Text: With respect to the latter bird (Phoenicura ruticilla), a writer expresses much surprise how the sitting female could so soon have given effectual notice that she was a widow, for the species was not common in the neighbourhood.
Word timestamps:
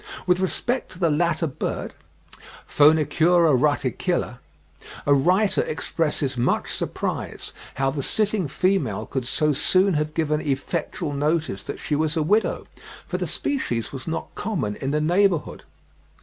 With 0.25 0.39
respect 0.39 0.91
to 0.93 0.97
the 0.99 1.11
latter 1.11 1.45
bird 1.45 1.93
(Phoenicura 2.67 3.55
ruticilla), 3.55 4.39
a 5.05 5.13
writer 5.13 5.61
expresses 5.61 6.39
much 6.39 6.73
surprise 6.73 7.53
how 7.75 7.91
the 7.91 8.01
sitting 8.01 8.47
female 8.47 9.05
could 9.05 9.27
so 9.27 9.53
soon 9.53 9.93
have 9.93 10.15
given 10.15 10.41
effectual 10.41 11.13
notice 11.13 11.61
that 11.61 11.79
she 11.79 11.95
was 11.95 12.17
a 12.17 12.23
widow, 12.23 12.65
for 13.05 13.19
the 13.19 13.27
species 13.27 13.93
was 13.93 14.07
not 14.07 14.33
common 14.33 14.75
in 14.77 14.89
the 14.89 14.99
neighbourhood. 15.01 15.65